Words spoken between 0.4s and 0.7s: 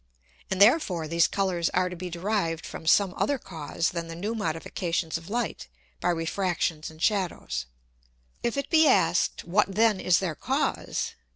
And